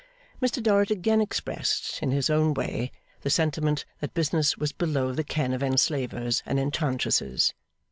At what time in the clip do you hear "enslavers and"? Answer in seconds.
5.61-6.59